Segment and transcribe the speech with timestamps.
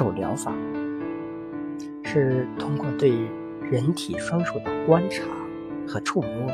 [0.00, 0.50] 手疗法
[2.02, 3.12] 是通过对
[3.70, 5.24] 人体双手的观察
[5.86, 6.50] 和触摸，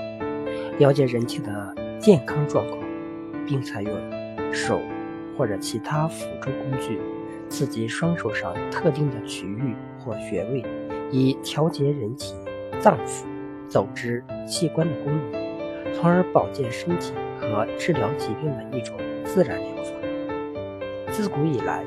[0.80, 2.80] 了解人体的健康状况，
[3.46, 3.92] 并采用
[4.52, 4.80] 手
[5.38, 6.98] 或者其他辅助工具
[7.48, 10.64] 刺激双手上特定的区域或穴位，
[11.12, 12.34] 以调节人体
[12.80, 13.22] 脏腑、
[13.68, 19.92] 组织、器官的功能，从而保健身体和治疗疾病的一种自然疗法。
[21.12, 21.84] 自古以来，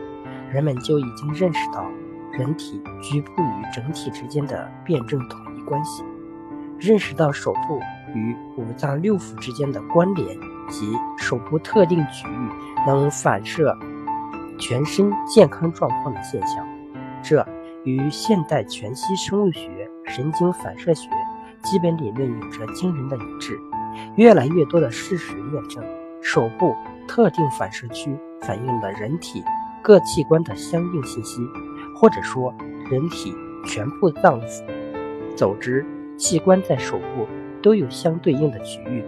[0.51, 1.85] 人们就已经认识到
[2.31, 6.03] 人体局部与整体之间的辩证统一关系，
[6.79, 7.79] 认识到手部
[8.15, 10.27] 与五脏六腑之间的关联
[10.67, 12.49] 及手部特定区域
[12.87, 13.77] 能反射
[14.57, 16.67] 全身健康状况的现象。
[17.21, 17.45] 这
[17.83, 21.09] 与现代全息生物学、神经反射学
[21.61, 23.59] 基本理论有着惊人的一致。
[24.15, 25.83] 越来越多的事实验证，
[26.21, 26.75] 手部
[27.07, 28.17] 特定反射区。
[28.41, 29.43] 反映了人体
[29.89, 31.41] 各器官的相应信息，
[31.95, 32.53] 或者说，
[32.91, 33.33] 人体
[33.65, 34.63] 全部脏腑、
[35.35, 35.83] 组织、
[36.15, 37.25] 器官在手部
[37.59, 39.03] 都有相对应的区域。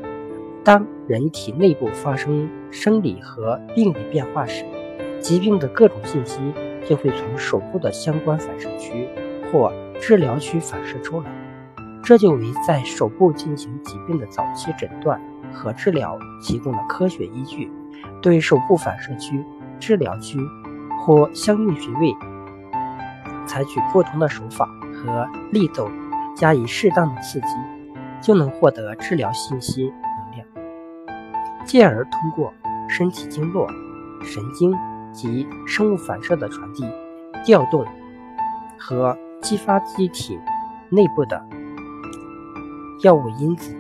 [0.63, 4.65] 当人体内部发生生理和病理变化时，
[5.19, 6.39] 疾病的各种信息
[6.83, 9.07] 就会从手部的相关反射区
[9.51, 11.27] 或治疗区反射出来，
[12.03, 15.21] 这就为在手部进行疾病的早期诊断
[15.53, 17.71] 和治疗提供了科学依据。
[18.19, 19.43] 对手部反射区、
[19.79, 20.39] 治疗区
[21.03, 22.15] 或相应穴位，
[23.45, 25.89] 采取不同的手法和力度，
[26.35, 27.47] 加以适当的刺激，
[28.21, 30.47] 就能获得治疗信息能量，
[31.65, 32.53] 进而通过
[32.87, 33.67] 身体经络、
[34.23, 34.73] 神经
[35.11, 36.87] 及生物反射的传递、
[37.43, 37.85] 调动
[38.77, 40.39] 和激发机体
[40.89, 41.43] 内部的
[43.03, 43.75] 药物因子，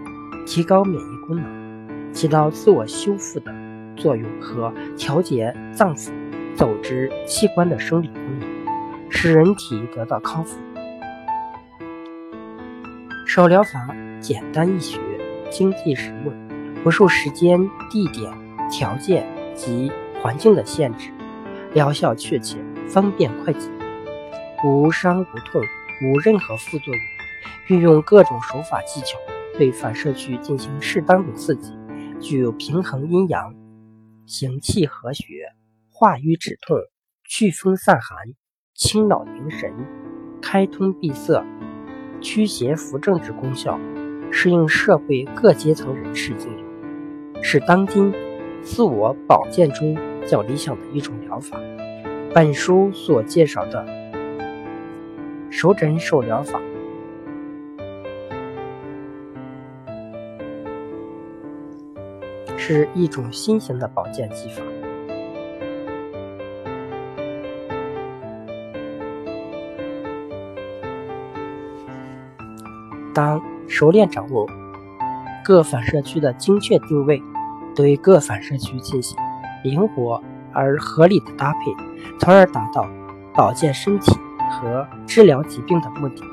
[0.45, 3.53] 提高免疫功能，起到自我修复的。
[3.97, 6.11] 作用和调节脏腑、
[6.55, 8.49] 组织、器官的生理功能，
[9.09, 10.59] 使人体得到康复。
[13.25, 14.99] 手疗法简单易学，
[15.49, 16.33] 经济实用，
[16.83, 18.31] 不受时间、地点、
[18.69, 19.25] 条件
[19.55, 19.91] 及
[20.21, 21.09] 环境的限制，
[21.73, 22.57] 疗效确切，
[22.87, 23.69] 方便快捷，
[24.65, 25.61] 无伤无痛，
[26.03, 27.03] 无任何副作用。
[27.67, 29.17] 运用各种手法技巧，
[29.57, 31.71] 对反射区进行适当的刺激，
[32.19, 33.55] 具有平衡阴阳。
[34.25, 35.23] 行气和血，
[36.01, 36.79] 化瘀止痛，
[37.23, 38.17] 祛风散寒，
[38.73, 39.71] 清脑凝神，
[40.41, 41.45] 开通闭塞，
[42.19, 43.79] 驱邪扶正之功效，
[44.31, 48.11] 适应社会各阶层人士应用，是当今
[48.63, 49.95] 自我保健中
[50.25, 51.59] 较理想的一种疗法。
[52.33, 53.85] 本书所介绍的
[55.51, 56.59] 手诊手疗法。
[62.57, 64.63] 是一种新型的保健技法。
[73.13, 74.47] 当熟练掌握
[75.43, 77.21] 各反射区的精确定位，
[77.75, 79.17] 对各反射区进行
[79.63, 80.21] 灵活
[80.53, 81.75] 而合理的搭配，
[82.19, 82.87] 从而达到
[83.33, 84.11] 保健身体
[84.49, 86.23] 和治疗疾病的目的。